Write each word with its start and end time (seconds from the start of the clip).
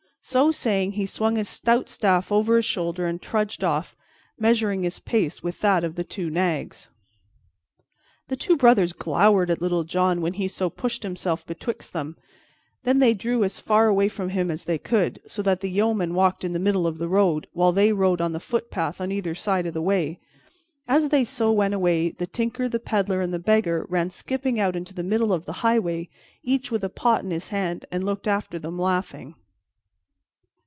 So 0.23 0.51
saying, 0.51 0.91
he 0.91 1.07
swung 1.07 1.35
his 1.35 1.49
stout 1.49 1.89
staff 1.89 2.31
over 2.31 2.55
his 2.55 2.63
shoulder 2.63 3.07
and 3.07 3.19
trudged 3.19 3.63
off, 3.63 3.95
measuring 4.37 4.83
his 4.83 4.99
pace 4.99 5.41
with 5.41 5.61
that 5.61 5.83
of 5.83 5.95
the 5.95 6.03
two 6.03 6.29
nags. 6.29 6.89
The 8.27 8.35
two 8.35 8.55
brothers 8.55 8.93
glowered 8.93 9.49
at 9.49 9.63
Little 9.63 9.83
John 9.83 10.21
when 10.21 10.33
he 10.33 10.47
so 10.47 10.69
pushed 10.69 11.01
himself 11.01 11.43
betwixt 11.47 11.93
them, 11.93 12.17
then 12.83 12.99
they 12.99 13.13
drew 13.15 13.43
as 13.43 13.59
far 13.59 13.87
away 13.87 14.07
from 14.07 14.29
him 14.29 14.51
as 14.51 14.65
they 14.65 14.77
could, 14.77 15.19
so 15.25 15.41
that 15.41 15.59
the 15.61 15.71
yeoman 15.71 16.13
walked 16.13 16.43
in 16.43 16.53
the 16.53 16.59
middle 16.59 16.85
of 16.85 16.99
the 16.99 17.09
road, 17.09 17.47
while 17.53 17.71
they 17.71 17.91
rode 17.91 18.21
on 18.21 18.31
the 18.31 18.39
footpath 18.39 19.01
on 19.01 19.11
either 19.11 19.33
side 19.33 19.65
of 19.65 19.73
the 19.73 19.81
way. 19.81 20.19
As 20.87 21.09
they 21.09 21.23
so 21.23 21.51
went 21.51 21.73
away, 21.73 22.11
the 22.11 22.27
Tinker, 22.27 22.69
the 22.69 22.79
Peddler, 22.79 23.21
and 23.21 23.33
the 23.33 23.39
Beggar 23.39 23.87
ran 23.89 24.11
skipping 24.11 24.59
out 24.59 24.75
into 24.75 24.93
the 24.93 25.03
middle 25.03 25.33
of 25.33 25.47
the 25.47 25.51
highway, 25.65 26.09
each 26.43 26.69
with 26.69 26.83
a 26.83 26.89
pot 26.89 27.23
in 27.23 27.31
his 27.31 27.49
hand, 27.49 27.85
and 27.91 28.03
looked 28.03 28.27
after 28.27 28.59
them 28.59 28.77
laughing. 28.77 29.33